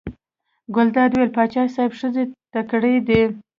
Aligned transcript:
ګلداد 0.75 1.11
وویل: 1.13 1.31
پاچا 1.35 1.63
صاحب 1.75 1.91
ښځې 1.99 2.23
تکړې 2.53 2.95
دي. 3.07 3.21